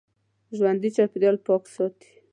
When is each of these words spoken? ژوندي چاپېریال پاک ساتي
ژوندي 0.57 0.89
چاپېریال 0.95 1.37
پاک 1.47 1.63
ساتي 1.75 2.09